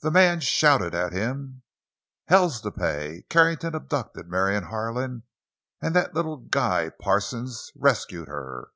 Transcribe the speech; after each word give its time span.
The 0.00 0.10
man 0.10 0.40
shouted 0.40 0.94
at 0.94 1.12
him: 1.12 1.60
"Hell's 2.28 2.62
to 2.62 2.70
pay! 2.70 3.26
Carrington 3.28 3.74
abducted 3.74 4.26
Marion 4.26 4.62
Harlan, 4.64 5.24
an' 5.82 5.92
that 5.92 6.14
little 6.14 6.38
guy—Parsons—rescued 6.38 8.26
her. 8.28 8.70